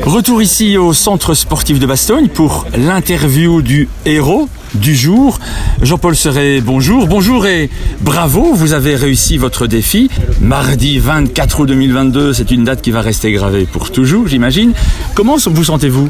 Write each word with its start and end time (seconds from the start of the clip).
Retour 0.00 0.40
ici 0.40 0.78
au 0.78 0.94
centre 0.94 1.34
sportif 1.34 1.78
de 1.78 1.86
Bastogne 1.86 2.28
pour 2.28 2.66
l'interview 2.76 3.60
du 3.60 3.88
héros 4.06 4.48
du 4.74 4.96
jour. 4.96 5.38
Jean-Paul 5.82 6.16
Serret, 6.16 6.60
bonjour. 6.62 7.06
Bonjour 7.06 7.46
et 7.46 7.68
bravo, 8.00 8.54
vous 8.54 8.72
avez 8.72 8.96
réussi 8.96 9.36
votre 9.36 9.66
défi. 9.66 10.10
Mardi 10.40 10.98
24 10.98 11.60
août 11.60 11.66
2022, 11.66 12.32
c'est 12.32 12.50
une 12.50 12.64
date 12.64 12.80
qui 12.80 12.90
va 12.90 13.02
rester 13.02 13.30
gravée 13.32 13.66
pour 13.66 13.92
toujours, 13.92 14.26
j'imagine. 14.28 14.72
Comment 15.14 15.36
vous 15.44 15.64
sentez-vous? 15.64 16.08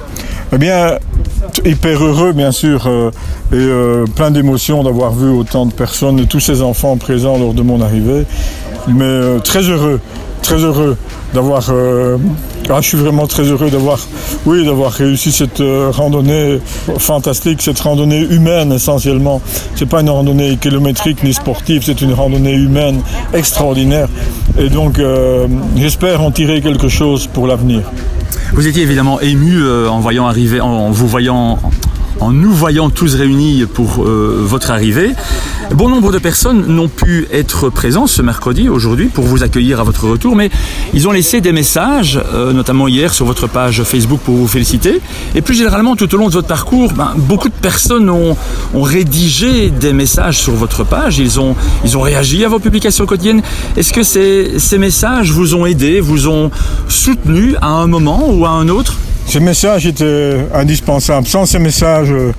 Eh 0.53 0.59
bien, 0.59 0.99
hyper 1.65 2.05
heureux, 2.05 2.33
bien 2.33 2.53
sûr, 2.53 2.87
euh, 2.87 3.11
et 3.53 3.57
euh, 3.57 4.05
plein 4.07 4.31
d'émotions 4.31 4.85
d'avoir 4.85 5.13
vu 5.13 5.29
autant 5.29 5.67
de 5.67 5.73
personnes 5.73 6.21
et 6.21 6.27
tous 6.27 6.41
ces 6.41 6.63
enfants 6.63 6.97
présents 6.97 7.37
lors 7.37 7.53
de 7.53 7.63
mon 7.63 7.81
arrivée. 7.81 8.25
Mais 8.87 9.05
euh, 9.05 9.39
très 9.41 9.63
heureux, 9.63 10.01
très 10.43 10.57
heureux 10.57 10.97
d'avoir. 11.33 11.71
euh, 11.71 12.19
ah, 12.69 12.81
je 12.81 12.89
suis 12.89 12.99
vraiment 12.99 13.27
très 13.27 13.45
heureux 13.45 13.71
d'avoir, 13.71 13.99
oui, 14.47 14.65
d'avoir 14.65 14.93
réussi 14.93 15.33
cette 15.33 15.61
euh, 15.61 15.91
randonnée 15.91 16.61
fantastique, 16.99 17.63
cette 17.63 17.81
randonnée 17.81 18.21
humaine 18.21 18.73
essentiellement. 18.73 19.41
C'est 19.75 19.89
pas 19.89 20.01
une 20.01 20.11
randonnée 20.11 20.57
kilométrique 20.57 21.23
ni 21.25 21.33
sportive, 21.33 21.83
c'est 21.85 22.03
une 22.03 22.13
randonnée 22.13 22.55
humaine 22.55 23.01
extraordinaire. 23.33 24.09
Et 24.59 24.69
donc, 24.69 24.99
euh, 24.99 25.47
j'espère 25.77 26.23
en 26.23 26.31
tirer 26.31 26.61
quelque 26.61 26.89
chose 26.89 27.27
pour 27.27 27.47
l'avenir. 27.47 27.83
Vous 28.53 28.67
étiez 28.67 28.83
évidemment 28.83 29.21
ému 29.21 29.63
en 29.89 30.01
voyant 30.01 30.27
arriver, 30.27 30.61
en 30.61 30.91
vous 30.91 31.07
voyant, 31.07 31.59
en 32.23 32.31
nous 32.31 32.53
voyant 32.53 32.89
tous 32.89 33.17
réunis 33.17 33.67
pour 33.67 34.05
euh, 34.05 34.39
votre 34.41 34.71
arrivée. 34.71 35.11
Bon 35.75 35.89
nombre 35.89 36.13
de 36.13 36.19
personnes 36.19 36.67
n'ont 36.67 36.89
pu 36.89 37.27
être 37.33 37.69
présents 37.69 38.07
ce 38.07 38.23
mercredi, 38.23 38.69
aujourd'hui, 38.69 39.07
pour 39.07 39.25
vous 39.25 39.43
accueillir 39.43 39.81
à 39.81 39.83
votre 39.83 40.07
retour, 40.07 40.37
mais 40.37 40.49
ils 40.95 41.09
ont 41.09 41.11
laissé 41.11 41.41
des 41.41 41.51
messages, 41.51 42.21
euh, 42.33 42.53
notamment 42.53 42.87
hier 42.87 43.13
sur 43.13 43.27
votre 43.27 43.49
page 43.49 43.83
Facebook 43.83 44.21
pour 44.21 44.37
vous 44.37 44.47
féliciter. 44.47 45.01
Et 45.35 45.43
plus 45.43 45.57
généralement, 45.57 45.97
tout 45.97 46.15
au 46.15 46.17
long 46.17 46.29
de 46.29 46.35
votre 46.35 46.47
parcours, 46.47 46.93
ben, 46.93 47.13
beaucoup 47.17 47.49
de 47.49 47.55
personnes 47.55 48.09
ont, 48.09 48.37
ont 48.73 48.83
rédigé 48.83 49.71
des 49.71 49.93
messages 49.93 50.39
sur 50.39 50.53
votre 50.53 50.85
page, 50.85 51.19
ils 51.19 51.41
ont, 51.41 51.57
ils 51.85 51.97
ont 51.97 52.03
réagi 52.03 52.45
à 52.45 52.49
vos 52.49 52.61
publications 52.61 53.05
quotidiennes. 53.05 53.43
Est-ce 53.77 53.93
que 53.93 54.05
ces, 54.05 54.61
ces 54.61 54.79
messages 54.79 55.33
vous 55.33 55.57
ont 55.57 55.67
aidé, 55.67 55.99
vous 55.99 56.29
ont 56.29 56.53
soutenu 56.89 57.57
à 57.61 57.69
un 57.69 57.89
moment 57.89 58.31
ou 58.31 58.47
à 58.47 58.51
un 58.51 58.69
autre? 58.69 58.95
Ces 59.33 59.41
messages 59.41 59.87
étaient 59.87 60.37
indispensables. 60.53 61.27
Sans 61.27 61.47
ces 61.47 61.59
messages, 61.59 62.11
euh, 62.11 62.33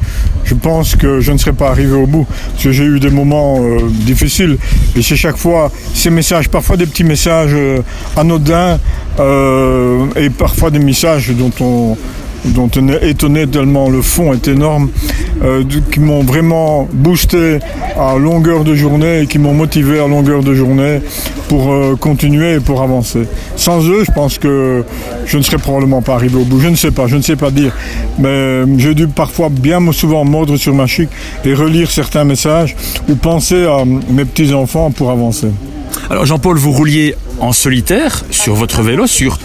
je 0.44 0.54
pense 0.54 0.96
que 0.96 1.22
je 1.22 1.32
ne 1.32 1.40
serais 1.40 1.52
pas 1.52 1.70
arrivé 1.70 1.94
au 1.94 2.06
bout. 2.06 2.28
Parce 2.52 2.66
que 2.66 2.72
j'ai 2.72 2.84
eu 2.84 3.00
des 3.00 3.10
moments 3.10 3.58
euh, 3.60 3.80
difficiles. 3.90 4.60
Et 4.96 5.02
c'est 5.02 5.16
chaque 5.16 5.38
fois 5.38 5.72
ces 5.96 6.12
messages, 6.12 6.50
parfois 6.50 6.78
des 6.78 6.86
petits 6.86 7.04
messages 7.04 7.56
euh, 7.56 7.82
anodins 8.16 8.78
et 9.18 10.30
parfois 10.30 10.70
des 10.70 10.78
messages 10.78 11.32
dont 11.32 11.52
on 11.62 11.98
dont 12.46 12.70
on 12.78 12.88
est 12.90 13.08
étonné 13.10 13.48
tellement 13.48 13.90
le 13.90 14.02
fond 14.02 14.34
est 14.34 14.48
énorme, 14.48 14.90
euh, 15.44 15.64
qui 15.92 16.00
m'ont 16.00 16.24
vraiment 16.24 16.88
boosté 16.92 17.60
à 17.98 18.18
longueur 18.18 18.64
de 18.64 18.76
journée 18.76 19.22
et 19.22 19.28
qui 19.28 19.40
m'ont 19.40 19.54
motivé 19.54 20.00
à 20.00 20.08
longueur 20.08 20.44
de 20.44 20.54
journée 20.54 21.00
pour 21.48 21.72
euh, 21.72 21.96
continuer 21.96 22.56
et 22.56 22.60
pour 22.60 22.82
avancer. 22.82 23.24
Sans 23.56 23.88
eux, 23.88 24.04
je 24.06 24.12
pense 24.12 24.38
que 24.38 24.84
je 25.26 25.38
ne 25.38 25.44
serais 25.44 25.58
probablement 25.58 26.02
pas 26.02 26.16
arrivé 26.16 26.36
au 26.36 26.46
bout. 26.46 26.60
Je 26.60 26.68
ne 26.68 26.76
sais 26.76 26.92
pas, 26.92 27.08
je 27.08 27.16
ne 27.16 27.22
sais 27.22 27.36
pas 27.36 27.52
dire. 27.52 27.74
Mais 28.20 28.64
j'ai 28.78 28.94
dû 28.94 29.08
parfois 29.08 29.50
bien 29.50 29.80
souvent 29.92 30.26
mordre 30.26 30.58
sur 30.58 30.74
ma 30.74 30.88
chic 30.88 31.10
et 31.46 31.54
relire 31.54 31.92
certains 31.92 32.24
messages 32.24 32.76
ou 33.10 33.16
penser 33.16 33.66
à 33.66 33.84
mes 33.86 34.26
petits-enfants 34.26 34.92
pour 34.92 35.12
avancer. 35.12 35.50
Alors 36.10 36.26
Jean-Paul, 36.26 36.58
vous 36.58 36.72
rouliez 36.72 37.16
en 37.40 37.52
solitaire 37.52 38.24
sur 38.30 38.56
votre 38.56 38.82
vélo, 38.82 39.08
sur 39.08 39.40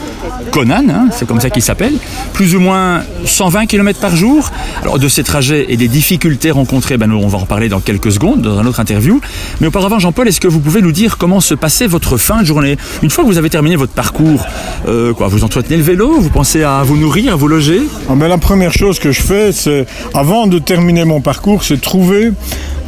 Conan, 0.50 0.88
hein, 0.88 1.08
c'est 1.12 1.26
comme 1.26 1.40
ça 1.40 1.50
qu'il 1.50 1.62
s'appelle, 1.62 1.94
plus 2.32 2.54
ou 2.54 2.60
moins 2.60 3.02
120 3.24 3.66
km 3.66 4.00
par 4.00 4.14
jour. 4.16 4.50
Alors 4.82 4.98
de 4.98 5.08
ces 5.08 5.22
trajets 5.22 5.66
et 5.68 5.76
des 5.76 5.88
difficultés 5.88 6.50
rencontrées, 6.50 6.96
ben, 6.96 7.10
on 7.12 7.28
va 7.28 7.38
en 7.38 7.40
reparler 7.42 7.68
dans 7.68 7.80
quelques 7.80 8.12
secondes, 8.12 8.42
dans 8.42 8.58
un 8.58 8.66
autre 8.66 8.80
interview. 8.80 9.20
Mais 9.60 9.66
auparavant, 9.66 9.98
Jean-Paul, 9.98 10.28
est-ce 10.28 10.40
que 10.40 10.48
vous 10.48 10.60
pouvez 10.60 10.82
nous 10.82 10.92
dire 10.92 11.18
comment 11.18 11.40
se 11.40 11.54
passait 11.54 11.86
votre 11.86 12.16
fin 12.16 12.40
de 12.40 12.46
journée? 12.46 12.76
Une 13.02 13.10
fois 13.10 13.24
que 13.24 13.28
vous 13.28 13.38
avez 13.38 13.50
terminé 13.50 13.76
votre 13.76 13.92
parcours, 13.92 14.46
euh, 14.86 15.12
quoi, 15.12 15.28
vous 15.28 15.44
entretenez 15.44 15.76
le 15.76 15.82
vélo, 15.82 16.20
vous 16.20 16.30
pensez 16.30 16.62
à 16.62 16.82
vous 16.82 16.96
nourrir, 16.96 17.32
à 17.34 17.36
vous 17.36 17.48
loger? 17.48 17.82
Ben, 18.08 18.28
la 18.28 18.38
première 18.38 18.72
chose 18.72 18.98
que 18.98 19.12
je 19.12 19.20
fais, 19.20 19.52
c'est, 19.52 19.86
avant 20.14 20.46
de 20.46 20.58
terminer 20.58 21.04
mon 21.04 21.20
parcours, 21.20 21.64
c'est 21.64 21.80
trouver 21.80 22.32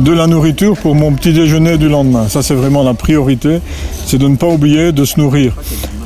de 0.00 0.12
la 0.12 0.27
nourriture 0.27 0.77
pour 0.77 0.94
mon 0.94 1.12
petit 1.12 1.33
déjeuner 1.33 1.77
du 1.77 1.88
lendemain. 1.88 2.27
Ça, 2.28 2.43
c'est 2.43 2.55
vraiment 2.55 2.83
la 2.83 2.94
priorité, 2.94 3.61
c'est 4.06 4.19
de 4.19 4.27
ne 4.27 4.37
pas 4.37 4.47
oublier 4.47 4.93
de 4.93 5.05
se 5.05 5.21
nourrir. 5.21 5.53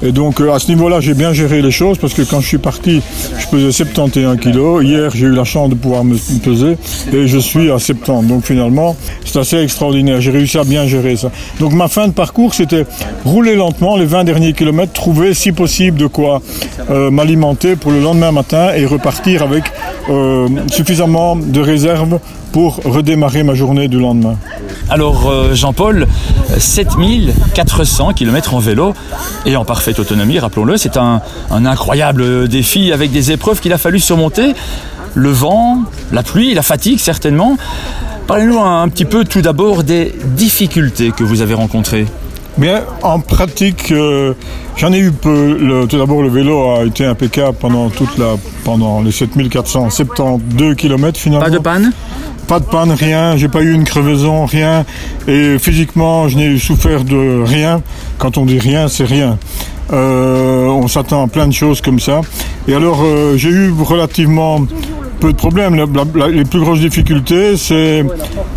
Et 0.03 0.11
donc, 0.11 0.41
euh, 0.41 0.53
à 0.53 0.59
ce 0.59 0.69
niveau-là, 0.69 1.01
j'ai 1.01 1.15
bien 1.15 1.33
géré 1.33 1.63
les 1.63 1.71
choses 1.71 1.97
parce 1.99 2.13
que 2.13 2.23
quand 2.23 2.41
je 2.41 2.47
suis 2.47 2.59
parti, 2.59 3.01
je 3.39 3.47
pesais 3.47 3.71
71 3.73 4.39
kilos. 4.39 4.85
Hier, 4.85 5.11
j'ai 5.15 5.27
eu 5.27 5.31
la 5.31 5.45
chance 5.45 5.71
de 5.71 5.75
pouvoir 5.75 6.05
me 6.05 6.17
peser 6.41 6.77
et 7.13 7.29
je 7.29 7.39
suis 7.39 7.71
à 7.71 7.79
70. 7.79 8.29
Donc, 8.29 8.45
finalement, 8.45 8.97
c'est 9.25 9.39
assez 9.39 9.59
extraordinaire. 9.59 10.21
J'ai 10.21 10.33
réussi 10.33 10.59
à 10.59 10.65
bien 10.65 10.87
gérer 10.87 11.17
ça. 11.17 11.31
Donc, 11.61 11.73
ma 11.73 11.89
fin 11.89 12.09
de 12.09 12.13
parcours, 12.13 12.53
c'était 12.53 12.85
rouler 13.25 13.55
lentement 13.55 13.97
les 13.97 14.07
20 14.07 14.25
derniers 14.25 14.53
kilomètres, 14.53 14.93
trouver, 14.93 15.35
si 15.35 15.53
possible, 15.53 15.99
de 15.99 16.07
quoi 16.07 16.43
euh, 16.91 17.11
m'alimenter 17.11 17.77
pour 17.77 17.93
le 17.93 18.01
lendemain 18.01 18.33
matin 18.33 18.73
et 18.77 18.85
repartir 18.87 19.43
avec 19.43 19.65
euh, 20.11 20.49
suffisamment 20.71 21.37
de 21.37 21.61
réserves 21.61 22.19
pour 22.53 22.77
redémarrer 22.85 23.43
ma 23.43 23.55
journée 23.55 23.84
du 23.89 23.99
lendemain. 23.99 24.37
Alors 24.91 25.31
euh, 25.31 25.55
Jean-Paul, 25.55 26.07
7400 26.59 28.13
km 28.15 28.55
en 28.55 28.59
vélo 28.59 28.95
et 29.47 29.57
en 29.57 29.65
parfaite 29.65 29.99
autonomie, 29.99 30.39
rappelons-le, 30.39 30.77
c'est 30.77 30.97
un, 30.97 31.21
un 31.51 31.67
incroyable 31.67 32.49
défi 32.49 32.93
avec 32.93 33.11
des 33.11 33.33
épreuves 33.33 33.61
qu'il 33.61 33.73
a 33.73 33.79
fallu 33.79 33.99
surmonter. 34.01 34.55
Le 35.15 35.31
vent, 35.31 35.83
la 36.13 36.23
pluie, 36.23 36.55
la 36.55 36.63
fatigue 36.63 36.99
certainement. 36.99 37.57
Parlez-nous 38.27 38.59
un, 38.59 38.83
un 38.83 38.89
petit 38.89 39.05
peu 39.05 39.25
tout 39.25 39.43
d'abord 39.43 39.85
des 39.85 40.15
difficultés 40.37 41.13
que 41.13 41.23
vous 41.25 41.41
avez 41.43 41.55
rencontrées. 41.55 42.07
Bien, 42.57 42.83
en 43.03 43.19
pratique, 43.19 43.91
euh, 43.91 44.33
j'en 44.77 44.93
ai 44.93 44.99
eu 44.99 45.11
peu. 45.11 45.57
Le- 45.61 45.87
tout 45.89 45.99
d'abord, 45.99 46.23
le 46.23 46.29
vélo 46.29 46.71
a 46.77 46.85
été 46.85 47.05
impeccable 47.05 47.57
pendant 47.61 47.91
toute 47.91 48.17
la, 48.17 48.35
pendant 48.65 49.03
les 49.03 49.11
7472 49.11 50.77
km 50.77 51.19
finalement. 51.19 51.45
Pas 51.45 51.51
de 51.51 51.59
panne? 51.59 51.93
Pas 52.47 52.61
de 52.61 52.65
panne, 52.65 52.93
rien. 52.93 53.37
J'ai 53.37 53.49
pas 53.49 53.63
eu 53.63 53.73
une 53.73 53.85
crevaison, 53.85 54.45
rien. 54.45 54.85
Et 55.27 55.59
physiquement, 55.59 56.29
je 56.29 56.37
n'ai 56.37 56.59
souffert 56.59 57.05
de 57.05 57.43
rien. 57.43 57.83
Quand 58.19 58.37
on 58.39 58.45
dit 58.45 58.59
rien, 58.59 58.89
c'est 58.89 59.05
rien. 59.05 59.39
Euh, 59.93 60.67
on 60.67 60.89
s'attend 60.89 61.25
à 61.25 61.29
plein 61.29 61.47
de 61.47 61.53
choses 61.53 61.81
comme 61.81 62.01
ça. 62.01 62.21
Et 62.69 62.75
alors, 62.75 63.01
euh, 63.03 63.37
j'ai 63.37 63.51
eu 63.51 63.73
relativement 63.73 64.61
peu 65.21 65.33
de 65.33 65.37
problèmes. 65.37 65.75
Les 66.33 66.45
plus 66.45 66.61
grosses 66.61 66.81
difficultés, 66.81 67.57
c'est 67.57 68.05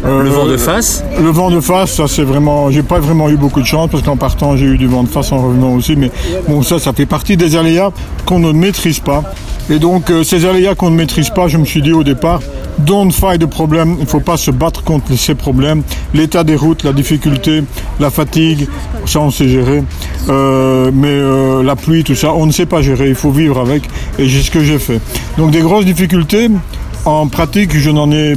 euh, 0.07 0.23
Le 0.23 0.29
vent 0.29 0.45
de 0.45 0.57
face 0.57 1.03
le 1.19 1.29
vent 1.29 1.49
de 1.49 1.59
face, 1.59 1.93
ça 1.93 2.07
c'est 2.07 2.23
vraiment, 2.23 2.69
j'ai 2.69 2.83
pas 2.83 2.99
vraiment 2.99 3.29
eu 3.29 3.37
beaucoup 3.37 3.61
de 3.61 3.65
chance 3.65 3.89
parce 3.91 4.03
qu'en 4.03 4.17
partant 4.17 4.55
j'ai 4.55 4.65
eu 4.65 4.77
du 4.77 4.87
vent 4.87 5.03
de 5.03 5.09
face 5.09 5.31
en 5.31 5.41
revenant 5.41 5.73
aussi, 5.73 5.95
mais 5.95 6.11
bon 6.47 6.61
ça, 6.61 6.79
ça 6.79 6.93
fait 6.93 7.05
partie 7.05 7.37
des 7.37 7.55
aléas 7.55 7.91
qu'on 8.25 8.39
ne 8.39 8.51
maîtrise 8.51 8.99
pas. 8.99 9.23
Et 9.69 9.79
donc 9.79 10.09
euh, 10.09 10.23
ces 10.23 10.45
aléas 10.45 10.75
qu'on 10.75 10.89
ne 10.89 10.95
maîtrise 10.95 11.29
pas, 11.29 11.47
je 11.47 11.57
me 11.57 11.65
suis 11.65 11.81
dit 11.81 11.91
au 11.91 12.03
départ, 12.03 12.41
don't 12.79 13.11
fight 13.11 13.39
de 13.41 13.45
problème, 13.45 13.95
il 13.97 14.03
ne 14.03 14.09
faut 14.09 14.19
pas 14.19 14.37
se 14.37 14.51
battre 14.51 14.83
contre 14.83 15.15
ces 15.15 15.35
problèmes. 15.35 15.83
L'état 16.13 16.43
des 16.43 16.55
routes, 16.55 16.83
la 16.83 16.93
difficulté, 16.93 17.63
la 17.99 18.09
fatigue, 18.09 18.67
ça 19.05 19.19
on 19.19 19.31
sait 19.31 19.49
gérer. 19.49 19.83
Euh, 20.29 20.91
mais 20.93 21.07
euh, 21.09 21.63
la 21.63 21.75
pluie, 21.75 22.03
tout 22.03 22.15
ça, 22.15 22.33
on 22.33 22.45
ne 22.45 22.51
sait 22.51 22.65
pas 22.65 22.81
gérer, 22.81 23.09
il 23.09 23.15
faut 23.15 23.31
vivre 23.31 23.59
avec. 23.59 23.83
Et 24.19 24.29
c'est 24.29 24.41
ce 24.41 24.51
que 24.51 24.63
j'ai 24.63 24.79
fait. 24.79 25.01
Donc 25.37 25.51
des 25.51 25.61
grosses 25.61 25.85
difficultés, 25.85 26.49
en 27.05 27.27
pratique, 27.27 27.77
je 27.77 27.89
n'en 27.89 28.11
ai 28.11 28.35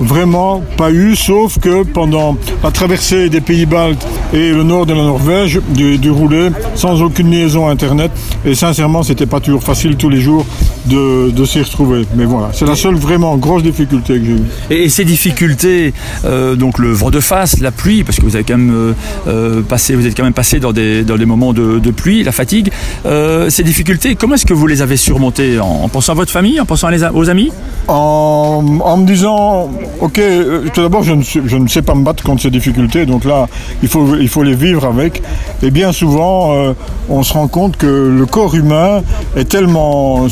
vraiment 0.00 0.62
pas 0.76 0.90
eu, 0.90 1.14
sauf 1.14 1.58
que 1.58 1.82
pendant 1.84 2.36
la 2.64 2.70
traversée 2.70 3.28
des 3.28 3.40
pays 3.40 3.66
baltes 3.66 4.06
et 4.32 4.50
le 4.50 4.62
nord 4.62 4.86
de 4.86 4.94
la 4.94 5.02
Norvège, 5.02 5.60
du, 5.68 5.98
du 5.98 6.10
rouler 6.10 6.48
sans 6.74 7.02
aucune 7.02 7.30
liaison 7.30 7.68
Internet. 7.68 8.10
Et 8.44 8.54
sincèrement, 8.54 9.02
c'était 9.02 9.26
pas 9.26 9.40
toujours 9.40 9.62
facile 9.62 9.96
tous 9.96 10.08
les 10.08 10.20
jours 10.20 10.46
de, 10.86 11.30
de 11.30 11.44
s'y 11.44 11.60
retrouver. 11.60 12.06
Mais 12.16 12.24
voilà, 12.24 12.48
c'est 12.52 12.66
la 12.66 12.76
seule 12.76 12.94
vraiment 12.96 13.36
grosse 13.36 13.62
difficulté 13.62 14.18
que 14.18 14.24
j'ai 14.24 14.32
eue. 14.32 14.42
Et, 14.70 14.84
et 14.84 14.88
ces 14.88 15.04
difficultés, 15.04 15.92
euh, 16.24 16.56
donc 16.56 16.78
le 16.78 16.90
vent 16.92 17.10
de 17.10 17.20
face, 17.20 17.60
la 17.60 17.70
pluie, 17.70 18.02
parce 18.04 18.16
que 18.18 18.22
vous 18.22 18.34
avez 18.36 18.44
quand 18.44 18.56
même 18.58 18.74
euh, 18.74 18.92
euh, 19.28 19.62
passé, 19.62 19.94
vous 19.94 20.06
êtes 20.06 20.16
quand 20.16 20.24
même 20.24 20.32
passé 20.32 20.60
dans 20.60 20.72
des, 20.72 21.02
dans 21.02 21.16
des 21.16 21.26
moments 21.26 21.52
de, 21.52 21.78
de 21.78 21.90
pluie, 21.90 22.22
la 22.22 22.32
fatigue. 22.32 22.70
euh, 23.06 23.50
ces 23.50 23.62
difficultés, 23.62 24.14
comment 24.16 24.34
est-ce 24.34 24.46
que 24.46 24.54
vous 24.54 24.66
les 24.66 24.80
avez 24.82 24.96
surmontées? 24.96 25.58
En, 25.60 25.82
en 25.84 25.88
pensant 25.88 26.12
à 26.12 26.16
votre 26.16 26.32
famille, 26.32 26.60
en 26.60 26.64
pensant 26.64 26.86
à 26.86 26.90
les 26.90 27.04
a- 27.04 27.12
aux 27.12 27.28
amis? 27.28 27.50
En, 27.88 28.64
en 28.80 28.96
me 28.96 29.06
disant, 29.06 29.70
ok, 30.00 30.18
euh, 30.18 30.64
tout 30.72 30.82
d'abord, 30.82 31.02
je, 31.02 31.12
ne 31.12 31.68
sais- 31.68 31.82
pas 31.82 31.94
me 31.94 32.04
battre 32.04 32.22
contre 32.22 32.42
ces 32.42 32.50
difficultés, 32.50 33.06
donc 33.06 33.24
là, 33.24 33.48
il 33.82 33.88
faut, 33.88 34.42
les 34.42 34.54
vivre 34.54 34.84
avec. 34.84 35.22
Et 35.62 35.70
bien 35.70 35.92
souvent, 35.92 36.54
euh, 36.54 36.72
on 37.08 37.22
se 37.22 37.32
rend 37.32 37.48
compte 37.48 37.76
que 37.76 37.86
le 37.86 38.26
corps 38.26 38.54
humain 38.54 39.02
est 39.36 39.48
tellement 39.48 40.26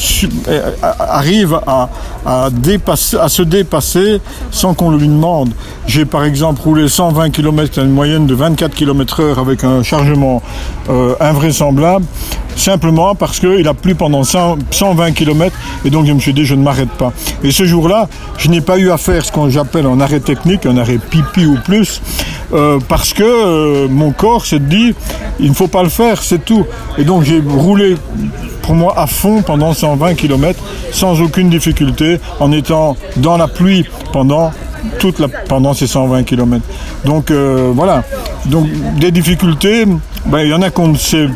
arrive 0.98 1.58
à, 1.66 1.88
se 3.28 3.42
dépasser 3.42 4.20
sans 4.50 4.74
qu'on 4.74 4.90
le 4.90 4.98
lui 4.98 5.08
demande. 5.08 5.50
J'ai 5.86 6.04
par 6.04 6.24
exemple 6.24 6.60
roulé 6.62 6.88
120 6.88 7.30
km 7.30 7.78
à 7.78 7.82
une 7.82 7.90
moyenne 7.90 8.26
de 8.26 8.34
24 8.34 8.74
km 8.74 9.20
heure 9.20 9.38
avec 9.38 9.64
un 9.64 9.82
chargement 9.82 10.42
euh, 10.90 11.14
invraisemblable, 11.20 12.04
simplement 12.56 13.14
parce 13.14 13.38
qu'il 13.40 13.66
a 13.66 13.74
plu 13.74 13.94
pendant 13.94 14.24
100 14.24 14.58
120 14.70 15.12
km 15.12 15.56
et 15.84 15.90
donc 15.90 16.06
je 16.06 16.12
me 16.12 16.20
suis 16.20 16.32
dit 16.34 16.44
je 16.44 16.54
ne 16.54 16.62
m'arrête 16.62 16.90
pas. 16.90 17.12
Et 17.42 17.50
ce 17.50 17.64
jour-là, 17.64 18.08
je 18.36 18.48
n'ai 18.48 18.60
pas 18.60 18.78
eu 18.78 18.90
à 18.90 18.96
faire 18.98 19.24
ce 19.24 19.32
qu'on 19.32 19.48
j'appelle 19.58 19.86
un 19.86 20.00
arrêt 20.00 20.20
technique, 20.20 20.66
un 20.66 20.76
arrêt 20.76 20.98
pipi 20.98 21.44
ou 21.44 21.56
plus, 21.64 22.00
euh, 22.52 22.78
parce 22.88 23.12
que 23.12 23.24
euh, 23.24 23.88
mon 23.88 24.12
corps 24.12 24.46
s'est 24.46 24.60
dit 24.60 24.94
il 25.40 25.48
ne 25.48 25.54
faut 25.54 25.66
pas 25.66 25.82
le 25.82 25.88
faire, 25.88 26.22
c'est 26.22 26.44
tout. 26.44 26.64
Et 26.96 27.02
donc 27.02 27.24
j'ai 27.24 27.40
roulé 27.40 27.96
pour 28.62 28.76
moi 28.76 28.94
à 28.96 29.08
fond 29.08 29.42
pendant 29.42 29.72
120 29.74 30.14
km 30.14 30.62
sans 30.92 31.20
aucune 31.20 31.48
difficulté 31.50 32.20
en 32.38 32.52
étant 32.52 32.96
dans 33.16 33.36
la 33.36 33.48
pluie 33.48 33.84
pendant 34.12 34.52
toute 35.00 35.18
la, 35.18 35.26
pendant 35.26 35.74
ces 35.74 35.88
120 35.88 36.22
km. 36.22 36.64
Donc 37.04 37.32
euh, 37.32 37.72
voilà. 37.74 38.04
Donc 38.46 38.68
des 39.00 39.10
difficultés, 39.10 39.86
ben, 40.26 40.38
il 40.42 40.50
y 40.50 40.54
en 40.54 40.62
a 40.62 40.70
qu'on 40.70 40.88
ne 40.88 40.96
sait 40.96 41.26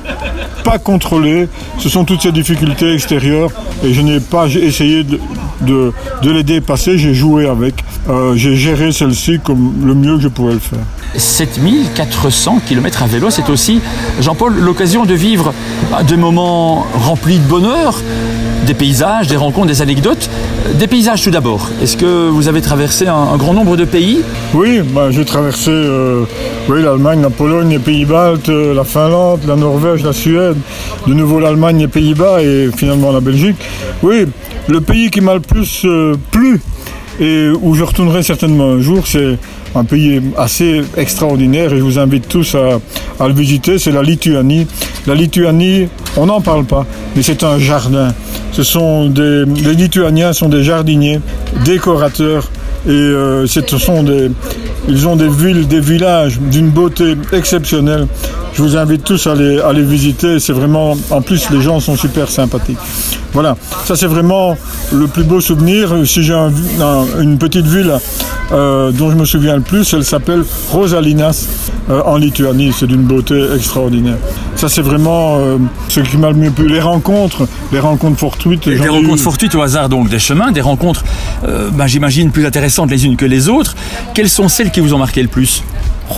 pas 0.63 0.79
contrôler. 0.79 1.49
Ce 1.79 1.89
sont 1.89 2.05
toutes 2.05 2.23
ces 2.23 2.33
difficultés 2.33 2.93
extérieures 2.95 3.51
et 3.85 3.93
je 3.93 4.01
n'ai 4.01 4.21
pas 4.21 4.47
essayé 4.47 5.05
de, 5.05 5.19
de, 5.61 6.31
les 6.31 6.43
dépasser. 6.43 6.99
J'ai 6.99 7.15
joué 7.15 7.47
avec. 7.47 7.75
Euh, 8.09 8.35
j'ai 8.35 8.57
géré 8.57 8.93
celle-ci 8.93 9.39
comme 9.43 9.75
le 9.85 9.95
mieux 9.95 10.17
que 10.17 10.23
je 10.23 10.29
pouvais 10.29 10.55
le 10.55 10.59
faire. 10.59 10.81
7400 11.15 12.61
km 12.67 13.03
à 13.03 13.07
vélo, 13.07 13.31
c'est 13.31 13.49
aussi, 13.51 13.81
Jean-Paul, 14.21 14.59
l'occasion 14.59 15.05
de 15.05 15.15
vivre 15.15 15.53
des 16.07 16.17
moments 16.17 16.87
remplis 16.95 17.39
de 17.39 17.45
bonheur, 17.45 18.01
des 18.67 18.75
paysages, 18.75 19.27
des 19.27 19.37
rencontres, 19.37 19.67
des 19.67 19.83
anecdotes. 19.83 20.31
Des 20.79 20.87
paysages 20.87 21.23
tout 21.23 21.31
d'abord. 21.31 21.69
Est-ce 21.83 21.97
que 21.97 22.29
vous 22.29 22.49
avez 22.49 22.61
traversé 22.61 23.07
un, 23.09 23.37
grand 23.37 23.55
nombre 23.55 23.77
de 23.77 23.85
pays? 23.85 24.21
Oui, 24.55 24.81
bah, 24.81 25.11
j'ai 25.11 25.25
traversé 25.25 25.71
euh, 25.71 26.25
l'Allemagne, 26.69 27.23
la 27.23 27.31
Pologne, 27.31 27.71
les 27.71 27.79
Pays-Baltes, 27.79 28.49
euh, 28.49 28.75
la 28.75 28.85
Finlande, 28.85 29.41
la 29.47 29.57
Norvège, 29.57 30.05
la 30.05 30.13
Suède, 30.13 30.57
de 31.07 31.15
nouveau 31.15 31.41
l'Allemagne, 31.41 31.79
les 31.79 31.89
Pays-Bas 31.89 32.43
et 32.43 32.71
finalement 32.75 33.13
la 33.13 33.21
Belgique. 33.21 33.57
Oui, 34.03 34.27
le 34.69 34.81
pays 34.81 35.11
qui 35.11 35.21
m'a 35.21 35.35
le 35.35 35.41
plus 35.41 35.83
euh, 35.85 36.15
plu 36.31 36.61
et 37.23 37.51
où 37.51 37.75
je 37.75 37.85
retournerai 37.85 38.25
certainement 38.25 38.73
un 38.73 38.81
jour, 38.81 39.07
c'est 39.07 39.39
un 39.77 39.85
pays 39.85 40.21
assez 40.37 40.83
extraordinaire 40.97 41.73
et 41.73 41.79
je 41.79 41.83
vous 41.83 42.01
invite 42.01 42.29
tous 42.29 42.57
à, 42.57 43.29
le 43.29 43.33
visiter, 43.33 43.79
c'est 43.79 43.93
la 43.93 44.03
Lituanie. 44.03 44.67
La 45.07 45.15
Lituanie, 45.15 45.87
on 46.17 46.27
n'en 46.27 46.41
parle 46.41 46.65
pas, 46.65 46.85
mais 47.15 47.23
c'est 47.23 47.45
un 47.45 47.59
jardin. 47.59 48.13
Ce 48.51 48.65
sont 48.65 49.09
les 49.09 49.75
Lituaniens 49.75 50.33
sont 50.33 50.49
des 50.49 50.65
jardiniers, 50.65 51.21
décorateurs 51.65 52.51
et 52.87 52.91
euh, 52.91 53.47
ce 53.47 53.61
sont 53.79 54.05
ils 54.89 55.07
ont 55.07 55.15
des 55.15 55.29
villes, 55.29 55.69
des 55.69 55.81
villages 55.81 56.41
d'une 56.41 56.71
beauté 56.71 57.15
exceptionnelle. 57.33 58.09
Je 58.55 58.63
vous 58.63 58.77
invite 58.77 59.03
tous 59.05 59.27
à 59.27 59.35
les, 59.35 59.59
à 59.61 59.73
les 59.73 59.83
visiter. 59.83 60.39
C'est 60.39 60.53
vraiment, 60.53 60.95
en 61.11 61.23
plus, 61.23 61.49
les 61.51 61.63
gens 61.63 61.81
sont 61.81 61.97
super 61.97 62.29
sympathiques. 62.29 62.77
Voilà, 63.33 63.57
ça 63.87 63.97
c'est 63.97 64.07
vraiment 64.07 64.57
le 64.93 65.07
plus 65.07 65.25
beau 65.25 65.41
souvenir. 65.41 65.95
Si 66.05 66.23
j'ai 66.23 66.35
un- 66.35 66.53
un- 66.83 67.23
une 67.23 67.39
petite 67.39 67.65
ville 67.67 67.95
euh, 68.53 68.91
dont 68.93 69.11
je 69.11 69.17
me 69.17 69.25
souviens 69.25 69.57
le 69.57 69.63
plus, 69.63 69.91
elle 69.95 70.05
s'appelle 70.05 70.45
Rosalinas 70.71 71.47
euh, 71.89 72.03
en 72.05 72.19
Lituanie. 72.19 72.75
C'est 72.79 72.87
d'une 72.87 73.05
beauté 73.05 73.43
extraordinaire. 73.57 74.19
Ça 74.57 74.69
c'est 74.69 74.83
vraiment 74.83 75.39
euh, 75.39 75.57
ce 75.89 76.01
qui 76.01 76.19
m'a 76.19 76.29
le 76.29 76.37
mieux 76.37 76.51
plu. 76.51 76.69
Les 76.69 76.81
rencontres, 76.81 77.49
les 77.73 77.81
rencontres 77.81 78.19
fortuites. 78.19 78.69
Des 78.69 78.77
j'en 78.77 78.85
ai 78.85 78.89
rencontres 78.91 79.15
eu- 79.15 79.19
fortuites 79.19 79.55
au 79.55 79.63
hasard 79.63 79.89
donc 79.89 80.11
des 80.11 80.19
chemins, 80.19 80.53
des 80.53 80.61
rencontres, 80.61 81.03
bah, 81.73 81.87
j'imagine, 81.87 82.31
plus 82.31 82.45
intéressantes 82.45 82.91
les 82.91 83.07
unes 83.07 83.17
que 83.17 83.25
les 83.25 83.49
autres. 83.49 83.75
Quelles 84.15 84.29
sont 84.29 84.49
celles 84.49 84.71
qui 84.71 84.81
vous 84.81 84.93
ont 84.93 84.99
marqué 84.99 85.23
le 85.23 85.29
plus? 85.29 85.63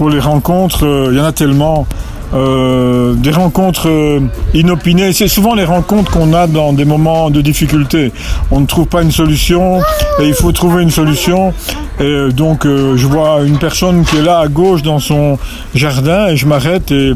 Oh, 0.01 0.09
les 0.09 0.19
rencontres, 0.19 0.85
euh, 0.85 1.09
il 1.13 1.17
y 1.17 1.21
en 1.21 1.25
a 1.25 1.31
tellement. 1.33 1.87
Euh, 2.35 3.15
des 3.15 3.31
rencontres 3.31 3.89
euh, 3.89 4.21
inopinées. 4.55 5.13
C'est 5.13 5.29
souvent 5.29 5.55
les 5.55 5.65
rencontres 5.65 6.11
qu'on 6.11 6.33
a 6.33 6.49
dans 6.49 6.73
des 6.73 6.85
moments 6.85 7.31
de 7.31 7.41
difficulté. 7.41 8.13
On 8.51 8.61
ne 8.61 8.67
trouve 8.67 8.87
pas 8.87 9.03
une 9.03 9.13
solution 9.13 9.79
et 10.21 10.27
il 10.27 10.35
faut 10.35 10.51
trouver 10.51 10.83
une 10.83 10.91
solution. 10.91 11.55
Et 12.01 12.03
euh, 12.03 12.33
donc 12.33 12.65
je 12.65 13.07
vois 13.07 13.43
une 13.45 13.59
personne 13.59 14.05
qui 14.05 14.17
est 14.17 14.23
là 14.23 14.41
à 14.41 14.49
gauche 14.49 14.83
dans 14.83 14.99
son 14.99 15.39
jardin 15.77 16.27
et 16.27 16.37
je 16.37 16.47
m'arrête 16.47 16.91
et, 16.91 17.13